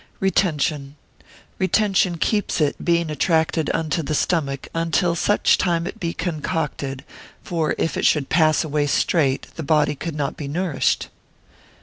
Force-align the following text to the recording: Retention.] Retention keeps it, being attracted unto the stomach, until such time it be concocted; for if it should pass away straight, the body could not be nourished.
Retention.] 0.19 0.95
Retention 1.59 2.17
keeps 2.17 2.59
it, 2.59 2.83
being 2.83 3.11
attracted 3.11 3.69
unto 3.71 4.01
the 4.01 4.15
stomach, 4.15 4.67
until 4.73 5.13
such 5.13 5.59
time 5.59 5.85
it 5.85 5.99
be 5.99 6.11
concocted; 6.11 7.03
for 7.43 7.75
if 7.77 7.95
it 7.95 8.05
should 8.07 8.27
pass 8.27 8.63
away 8.63 8.87
straight, 8.87 9.45
the 9.57 9.61
body 9.61 9.93
could 9.93 10.15
not 10.15 10.35
be 10.35 10.47
nourished. 10.47 11.09